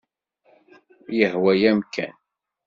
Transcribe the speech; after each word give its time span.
Yehwa-yam 1.17 1.79
kan. 1.93 2.13